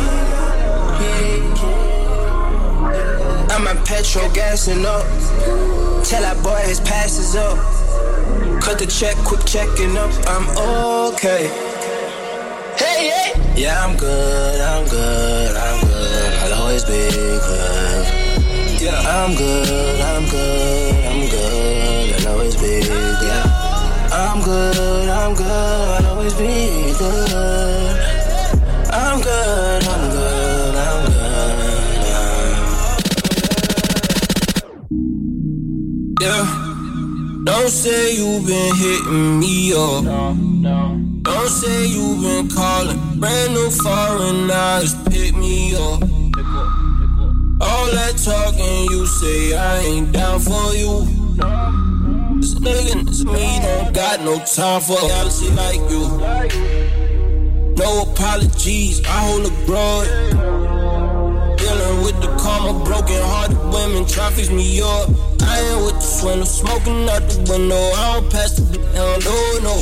I'm 3.51 3.67
on 3.69 3.85
petrol 3.85 4.31
gassing 4.31 4.85
up. 4.87 5.07
Tell 6.05 6.23
that 6.23 6.41
boy 6.43 6.61
his 6.67 6.81
pass 6.81 7.19
is 7.19 7.37
up. 7.37 7.59
Cut 8.63 8.79
the 8.79 8.87
check, 8.87 9.17
quick 9.25 9.45
checking 9.45 9.97
up. 9.97 10.11
I'm 10.27 10.49
okay. 11.15 11.49
Hey, 12.77 13.09
hey. 13.09 13.33
Yeah, 13.57 13.85
I'm 13.85 13.97
good, 13.97 14.61
I'm 14.61 14.89
good, 14.89 15.57
I'm 15.57 15.81
good. 15.87 16.33
I'll 16.43 16.63
always 16.63 16.85
be 16.85 17.09
good. 17.11 18.07
Yeah, 18.81 18.99
I'm 19.07 19.35
good, 19.37 20.01
I'm 20.01 20.29
good, 20.31 21.05
I'm 21.05 21.31
good. 21.31 22.27
I'll 22.27 22.33
always 22.33 22.57
be 22.57 22.81
good. 22.81 23.23
I'm 24.13 24.43
good, 24.43 25.09
I'm 25.09 25.35
good, 25.35 25.47
I'll 25.49 26.07
always 26.07 26.35
be 26.35 26.93
good. 26.99 27.33
I'm 28.93 29.21
good, 29.21 29.85
I'm 29.85 30.11
good, 30.11 30.42
Don't 37.53 37.69
say 37.69 38.15
you've 38.15 38.47
been 38.47 38.75
hitting 38.77 39.39
me 39.39 39.75
up. 39.75 40.05
Don't 41.23 41.49
say 41.51 41.87
you've 41.87 42.23
been 42.23 42.49
calling. 42.49 42.99
Brand 43.21 43.53
new 43.53 43.69
foreign 43.69 44.51
eyes 44.51 44.95
pick 45.11 45.37
me 45.37 45.75
up. 45.75 46.03
All 47.61 47.87
that 47.93 48.15
talking 48.25 48.91
you 48.91 49.07
say 49.07 49.55
I 49.55 49.79
ain't 49.81 50.13
down 50.13 50.41
for 50.41 50.73
you. 50.73 51.05
This 52.41 52.55
nigga, 52.55 53.05
this 53.05 53.23
me 53.27 53.61
don't 53.61 53.93
got 53.93 54.23
no 54.23 54.39
time 54.39 54.81
for 54.81 54.95
a 54.95 55.09
policy 55.11 55.51
like 55.51 55.83
you. 55.91 56.09
No 57.77 58.03
apologies, 58.11 59.05
I 59.05 59.29
hold 59.29 59.45
a 59.45 59.67
grudge. 59.67 60.09
Dealing 61.59 62.03
with 62.03 62.19
the 62.23 62.35
karma, 62.41 62.83
broken 62.83 63.21
hearted 63.21 63.59
women, 63.75 64.07
try 64.07 64.31
fix 64.31 64.49
me 64.49 64.81
up. 64.81 65.32
I 65.45 65.61
ain't 65.61 65.85
with 65.85 65.95
the 65.95 66.01
swindle, 66.01 66.47
smoking 66.47 67.09
out 67.09 67.23
the 67.29 67.39
window. 67.51 67.77
I 67.77 68.21
don't 68.21 68.31
pass 68.31 68.57
the 68.57 68.79
hell 68.95 69.19
no, 69.27 69.37
no. 69.67 69.75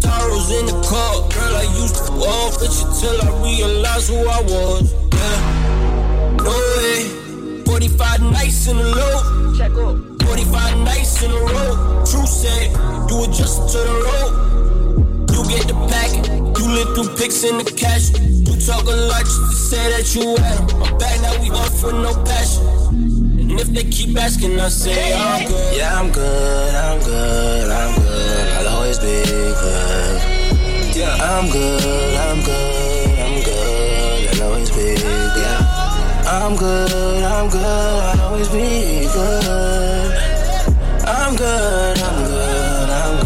Taro's 0.00 0.50
in 0.50 0.66
the 0.66 0.76
cup, 0.86 1.32
girl, 1.32 1.56
I 1.56 1.66
used 1.80 1.96
to 2.06 2.12
walk 2.12 2.60
with 2.60 2.74
you 2.74 2.88
till 3.00 3.18
I 3.22 3.28
realized 3.42 4.08
who 4.10 4.18
I 4.26 4.40
was. 4.42 4.92
Yeah, 5.14 6.36
no 6.42 6.54
way. 6.78 7.64
45 7.64 8.22
nights 8.22 8.66
in 8.68 8.76
a 8.76 8.82
low. 8.82 9.54
Check 9.56 9.72
up. 9.72 9.96
45 10.22 10.78
nights 10.84 11.22
in 11.22 11.30
a 11.30 11.34
row. 11.34 12.04
True 12.04 12.26
said, 12.26 12.70
you 13.10 13.24
adjust 13.24 13.68
to 13.72 13.78
the 13.78 13.96
road. 14.06 14.32
You 15.32 15.42
get 15.48 15.68
the 15.68 15.74
packet. 15.88 16.28
You 16.58 16.64
live 16.72 16.94
through 16.94 17.16
pics 17.16 17.44
in 17.44 17.58
the 17.58 17.64
cash. 17.64 18.10
You 18.18 18.54
talk 18.66 18.84
a 18.84 18.96
lot 19.08 19.20
just 19.24 19.40
to 19.40 19.56
say 19.56 19.90
that 19.90 20.14
you 20.14 20.36
at 20.36 20.60
'em. 20.60 20.82
I'm 20.82 20.98
back 20.98 21.20
now, 21.20 21.40
we 21.42 21.50
off 21.50 21.82
with 21.82 21.94
no 21.94 22.14
passion. 22.24 22.77
And 23.58 23.66
if 23.66 23.74
they 23.74 23.90
keep 23.90 24.16
asking, 24.16 24.60
I 24.60 24.68
say 24.68 25.12
I'm 25.14 25.48
good. 25.48 25.76
Yeah, 25.76 25.98
I'm 25.98 26.12
good, 26.12 26.74
I'm 26.74 27.00
good, 27.02 27.68
I'm 27.68 27.94
good. 27.96 28.56
I'll 28.56 28.68
always 28.76 28.98
be 29.00 29.24
good. 29.24 30.22
Yeah, 30.94 31.16
I'm 31.20 31.50
good, 31.50 32.14
I'm 32.14 32.40
good, 32.44 33.18
I'm 33.18 33.42
good. 33.42 34.34
I'll 34.34 34.42
always 34.44 34.70
be 34.70 34.94
good. 34.94 35.34
I'm 36.24 36.54
good, 36.56 37.24
I'm 37.24 37.50
good, 37.50 37.60
I'll 37.60 38.20
always 38.28 38.48
be 38.48 39.08
good. 39.12 40.14
I'm 41.04 41.34
good, 41.34 41.98
I'm 41.98 42.24
good, 42.26 42.90
I'm 42.90 43.20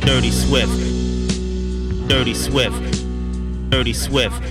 good. 0.00 0.06
Dirty 0.06 0.32
Swift. 0.32 0.78
Dirty 2.08 2.34
Swift. 2.34 2.89
Dirty 3.70 3.92
Swift. 3.92 4.42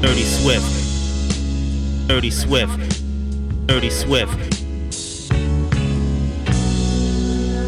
Dirty 0.00 0.22
Swift. 0.22 2.08
Dirty 2.08 2.30
Swift. 2.30 3.66
Dirty 3.66 3.90
Swift. 3.90 4.60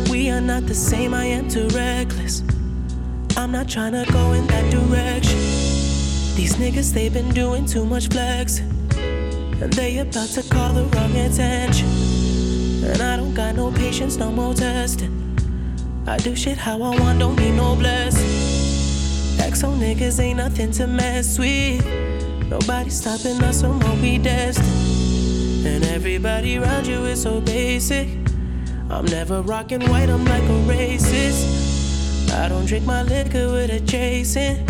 We 0.08 0.30
are 0.30 0.40
not 0.40 0.66
the 0.66 0.74
same, 0.74 1.12
I 1.12 1.24
am 1.24 1.48
too 1.48 1.66
reckless. 1.70 2.44
I'm 3.36 3.50
not 3.50 3.68
trying 3.68 3.92
to 3.92 4.06
go 4.12 4.32
in 4.32 4.46
that 4.46 4.70
direction. 4.70 5.38
These 6.36 6.54
niggas, 6.54 6.94
they've 6.94 7.12
been 7.12 7.34
doing 7.34 7.66
too 7.66 7.84
much 7.84 8.10
flex. 8.10 8.60
And 8.60 9.72
they 9.72 9.98
about 9.98 10.28
to 10.30 10.42
call 10.44 10.72
the 10.72 10.84
wrong 10.84 11.16
attention. 11.16 11.88
And 12.84 13.02
I 13.02 13.16
don't 13.16 13.34
got 13.34 13.56
no 13.56 13.72
patience, 13.72 14.18
no 14.18 14.30
more 14.30 14.54
testing. 14.54 15.36
I 16.06 16.16
do 16.18 16.36
shit 16.36 16.58
how 16.58 16.80
I 16.80 17.00
want, 17.00 17.18
don't 17.18 17.34
need 17.34 17.56
no 17.56 17.74
blessing. 17.74 18.47
XO 19.58 19.76
niggas 19.76 20.20
ain't 20.20 20.36
nothing 20.36 20.70
to 20.70 20.86
mess 20.86 21.36
with. 21.36 21.84
Nobody 22.48 22.90
stopping 22.90 23.42
us 23.42 23.60
from 23.60 23.80
what 23.80 23.98
we 23.98 24.16
destined. 24.16 25.66
And 25.66 25.84
everybody 25.86 26.58
around 26.58 26.86
you 26.86 27.04
is 27.06 27.22
so 27.22 27.40
basic. 27.40 28.06
I'm 28.88 29.04
never 29.06 29.42
rocking 29.42 29.80
white, 29.90 30.10
I'm 30.10 30.24
like 30.26 30.44
a 30.44 30.58
racist. 30.72 32.30
I 32.34 32.48
don't 32.48 32.66
drink 32.66 32.86
my 32.86 33.02
liquor 33.02 33.50
with 33.50 33.70
a 33.70 33.80
chasing. 33.80 34.64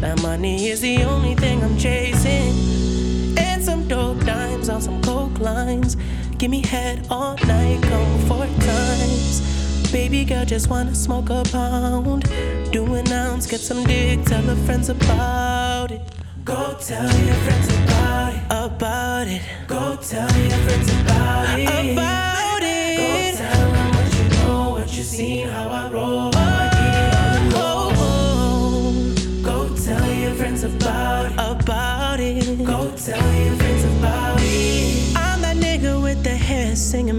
That 0.00 0.20
money 0.22 0.70
is 0.70 0.80
the 0.80 1.04
only 1.04 1.36
thing 1.36 1.62
I'm 1.62 1.78
chasing. 1.78 3.38
And 3.38 3.62
some 3.62 3.86
dope 3.86 4.18
dimes 4.24 4.68
on 4.68 4.82
some 4.82 5.00
coke 5.02 5.38
lines. 5.38 5.96
Give 6.36 6.50
me 6.50 6.62
head 6.62 7.06
all 7.10 7.36
night, 7.46 7.80
come 7.80 8.18
four 8.26 8.46
times. 8.46 9.55
Baby 9.96 10.26
girl 10.26 10.44
just 10.44 10.68
wanna 10.68 10.94
smoke 10.94 11.30
a 11.30 11.42
pound. 11.44 12.30
Do 12.70 12.94
an 12.96 13.10
ounce, 13.10 13.46
get 13.46 13.60
some 13.60 13.82
dick, 13.84 14.22
tell 14.26 14.42
her 14.42 14.54
friends 14.66 14.90
about 14.90 15.90
it. 15.90 16.02
Go 16.44 16.76
tell 16.78 17.10
your 17.28 17.34
friends 17.46 17.68
about 17.78 18.34
it. 18.34 18.40
About 18.50 19.26
it. 19.26 19.42
Go 19.66 19.96
tell 19.96 20.30
your 20.36 20.60
friends 20.66 20.88
about 21.00 21.58
it. 21.58 21.92
About 21.92 22.62
it. 22.62 23.32
Go 23.32 23.38
tell 23.42 23.72
them 23.72 23.90
what 23.96 24.08
you 24.18 24.24
know, 24.36 24.70
what 24.72 24.96
you 24.96 25.02
seen, 25.02 25.48
how 25.48 25.68
I 25.70 25.90
roll. 25.90 26.30
Oh, 26.34 27.56
oh, 27.64 27.92
oh. 27.96 29.42
Go 29.42 29.74
tell 29.76 30.12
your 30.12 30.34
friends 30.34 30.62
about 30.62 31.26
it. 31.26 31.32
About 31.38 32.20
it. 32.20 32.64
Go 32.66 32.92
tell 32.96 33.32
your 33.44 33.56
friends 33.56 33.84
about 33.96 34.38
it. 34.42 35.16
I'm 35.16 35.40
that 35.40 35.56
nigga 35.56 36.02
with 36.02 36.22
the 36.22 36.36
hair 36.36 36.76
singing 36.76 37.15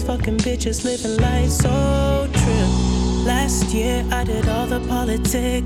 fucking 0.00 0.38
bitches, 0.38 0.84
living 0.84 1.16
life 1.18 1.50
so 1.50 2.28
true. 2.32 3.26
Last 3.26 3.74
year 3.74 4.04
I 4.12 4.24
did 4.24 4.48
all 4.48 4.66
the 4.66 4.80
politic. 4.88 5.64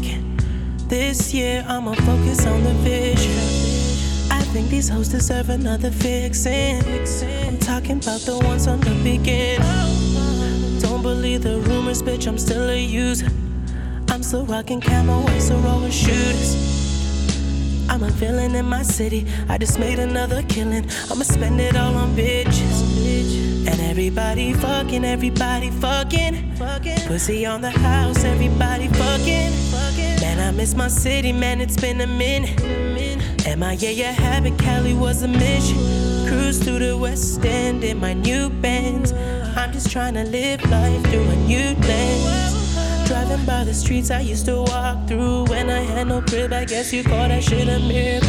This 0.88 1.34
year 1.34 1.64
I'ma 1.68 1.92
focus 1.92 2.46
on 2.46 2.64
the 2.64 2.72
vision. 2.82 4.32
I 4.32 4.40
think 4.52 4.68
these 4.68 4.88
hoes 4.88 5.08
deserve 5.08 5.50
another 5.50 5.90
fixin'. 5.90 6.82
I'm 7.46 7.58
talking 7.58 7.98
about 7.98 8.22
the 8.22 8.38
ones 8.38 8.66
on 8.66 8.80
the 8.80 8.94
beginning. 9.04 9.60
Don't 10.80 11.02
believe 11.02 11.42
the 11.42 11.60
rumors, 11.60 12.02
bitch, 12.02 12.26
I'm 12.26 12.38
still 12.38 12.68
a 12.70 12.76
user. 12.76 13.28
I'm 14.08 14.22
still 14.22 14.46
rocking 14.46 14.80
camo, 14.80 15.20
white 15.20 15.42
so 15.42 15.56
rolling 15.58 15.92
shooters. 15.92 16.56
I'm 17.88 18.02
a 18.02 18.10
villain 18.10 18.54
in 18.56 18.64
my 18.64 18.82
city. 18.82 19.26
I 19.48 19.58
just 19.58 19.78
made 19.78 19.98
another 19.98 20.42
killing. 20.42 20.88
I'ma 21.10 21.22
spend 21.22 21.60
it 21.60 21.76
all 21.76 21.94
on 21.94 22.16
bitches. 22.16 22.85
And 23.68 23.80
everybody 23.80 24.52
fucking, 24.52 25.04
everybody 25.04 25.70
fucking. 25.70 26.56
Pussy 27.06 27.46
on 27.46 27.60
the 27.60 27.70
house, 27.70 28.24
everybody 28.24 28.88
fucking. 28.88 29.52
Man, 30.20 30.38
I 30.40 30.50
miss 30.52 30.74
my 30.74 30.88
city, 30.88 31.32
man, 31.32 31.60
it's 31.60 31.76
been 31.76 32.00
a 32.00 32.06
minute. 32.06 32.60
MIA, 33.46 33.74
yeah, 33.74 33.90
yeah, 33.90 34.12
habit, 34.12 34.58
Cali 34.58 34.94
was 34.94 35.22
a 35.22 35.28
mission. 35.28 35.78
Cruise 36.26 36.58
through 36.62 36.80
the 36.80 36.96
West 36.96 37.44
End 37.44 37.84
in 37.84 38.00
my 38.00 38.12
new 38.12 38.50
Benz. 38.50 39.12
I'm 39.56 39.72
just 39.72 39.90
trying 39.90 40.14
to 40.14 40.24
live 40.24 40.62
life 40.70 41.02
through 41.10 41.28
a 41.28 41.36
new 41.36 41.74
lens. 41.88 43.08
Driving 43.08 43.44
by 43.46 43.64
the 43.64 43.72
streets 43.72 44.10
I 44.10 44.20
used 44.20 44.46
to 44.46 44.62
walk 44.62 45.06
through 45.06 45.44
when 45.44 45.70
I 45.70 45.80
had 45.80 46.08
no 46.08 46.20
crib. 46.22 46.52
I 46.52 46.64
guess 46.64 46.92
you 46.92 47.04
call 47.04 47.28
that 47.28 47.42
shit 47.42 47.68
a 47.68 47.78
miracle. 47.78 48.28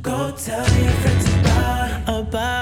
Go 0.00 0.32
tell 0.36 0.66
your 0.80 0.92
friends 0.92 1.28
about. 1.34 2.02
About 2.08 2.61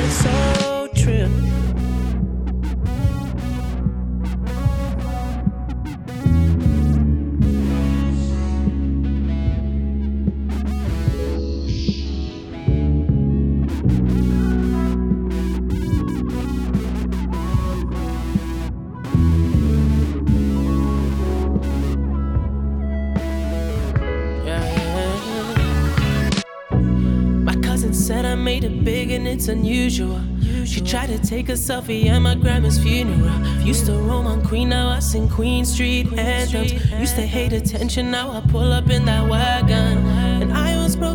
it's 29.31 29.47
unusual. 29.47 30.21
She 30.65 30.81
tried 30.81 31.07
to 31.07 31.17
take 31.19 31.49
a 31.49 31.53
selfie 31.53 32.07
at 32.07 32.19
my 32.19 32.35
grandma's 32.35 32.77
funeral. 32.77 33.39
Used 33.61 33.85
to 33.85 33.93
roam 33.93 34.27
on 34.27 34.45
Queen, 34.45 34.69
now 34.69 34.89
I 34.89 34.99
sing 34.99 35.29
Queen 35.29 35.65
Street 35.65 36.11
anthems. 36.13 36.73
Used 36.91 37.15
to 37.15 37.25
hate 37.25 37.53
attention, 37.53 38.11
now 38.11 38.29
I 38.31 38.41
pull 38.51 38.71
up 38.71 38.89
in 38.89 39.05
that 39.05 39.27
wagon. 39.27 40.30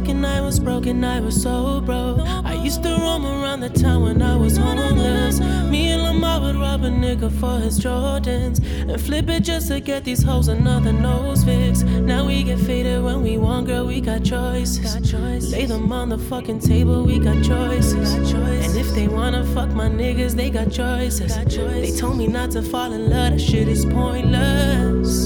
And 0.08 0.24
I 0.24 0.40
was 0.40 0.60
broken, 0.60 1.02
I 1.04 1.20
was 1.20 1.40
broken, 1.40 1.42
I 1.42 1.42
was 1.42 1.42
so 1.42 1.80
broke. 1.80 2.20
I 2.44 2.54
used 2.54 2.82
to 2.84 2.90
roam 2.90 3.26
around 3.26 3.60
the 3.60 3.68
town 3.68 4.02
when 4.02 4.22
I 4.22 4.36
was 4.36 4.56
homeless. 4.56 5.40
Me 5.40 5.88
and 5.88 6.02
Lamar 6.02 6.40
would 6.40 6.56
rob 6.56 6.84
a 6.84 6.88
nigga 6.88 7.30
for 7.40 7.58
his 7.58 7.80
Jordans 7.80 8.64
and 8.88 9.00
flip 9.00 9.28
it 9.28 9.40
just 9.40 9.68
to 9.68 9.80
get 9.80 10.04
these 10.04 10.22
hoes 10.22 10.48
another 10.48 10.92
nose 10.92 11.42
fix. 11.44 11.82
Now 11.82 12.26
we 12.26 12.44
get 12.44 12.58
faded 12.58 13.02
when 13.02 13.22
we 13.22 13.36
want, 13.36 13.66
girl, 13.66 13.86
we 13.86 14.00
got 14.00 14.22
choices. 14.22 15.52
Lay 15.52 15.66
them 15.66 15.90
on 15.90 16.10
the 16.10 16.18
fucking 16.18 16.60
table, 16.60 17.04
we 17.04 17.18
got 17.18 17.42
choices. 17.42 18.12
And 18.14 18.76
if 18.76 18.88
they 18.94 19.08
wanna 19.08 19.44
fuck 19.54 19.70
my 19.70 19.88
niggas, 19.88 20.34
they 20.34 20.50
got 20.50 20.70
choices. 20.70 21.34
They 21.36 21.96
told 21.96 22.16
me 22.16 22.28
not 22.28 22.52
to 22.52 22.62
fall 22.62 22.92
in 22.92 23.10
love, 23.10 23.32
that 23.32 23.40
shit 23.40 23.66
is 23.66 23.84
pointless. 23.84 25.25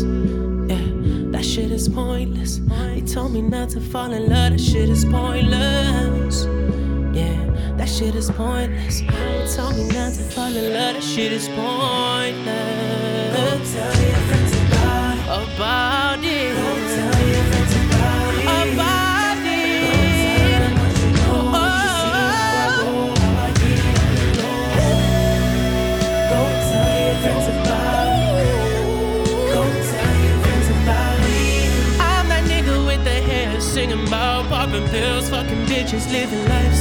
Pointless. 1.95 2.59
They 2.59 3.01
told 3.03 3.33
me 3.33 3.43
not 3.43 3.71
to 3.71 3.81
fall 3.81 4.13
in 4.13 4.29
love, 4.29 4.53
that 4.53 4.61
shit 4.61 4.89
is 4.89 5.05
pointless. 5.05 6.45
Yeah, 7.13 7.75
that 7.77 7.89
shit 7.89 8.15
is 8.15 8.31
pointless. 8.31 9.01
They 9.01 9.55
told 9.57 9.77
me 9.77 9.89
not 9.89 10.13
to 10.15 10.23
fall 10.35 10.55
in 10.55 10.73
love, 10.73 10.95
that 10.95 11.03
shit 11.03 11.33
is 11.33 11.49
pointless. 11.49 13.37
Go 13.37 13.47
tell 13.73 13.95
your 14.03 14.21
friends 14.29 14.53
about. 14.55 15.01
About 15.31 16.10
living 36.09 36.45
life 36.49 36.80